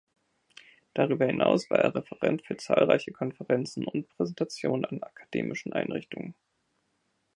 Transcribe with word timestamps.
Darüber 0.95 1.27
hinaus 1.27 1.69
war 1.69 1.77
er 1.77 1.93
Referent 1.93 2.43
für 2.43 2.57
zahlreiche 2.57 3.11
Konferenzen 3.11 3.85
und 3.85 4.09
Präsentationen 4.09 4.83
an 4.85 5.03
akademischen 5.03 5.73
Einrichtungen. 5.73 6.33